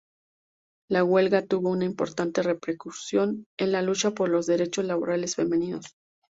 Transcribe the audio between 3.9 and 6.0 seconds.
por los derechos laborales femeninos.